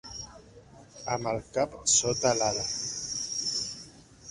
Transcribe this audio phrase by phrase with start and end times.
[1.15, 2.67] Amb el cap sota l'ala.